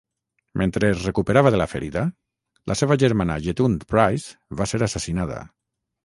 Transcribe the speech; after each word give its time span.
Mentre 0.59 0.87
es 0.93 1.01
recuperava 1.07 1.49
de 1.55 1.57
la 1.61 1.67
ferida, 1.73 2.01
la 2.71 2.77
seva 2.79 2.97
germana 3.03 3.35
Yetunde 3.47 3.89
Price 3.95 4.57
va 4.63 4.67
ser 4.73 4.81
assassinada. 4.87 5.37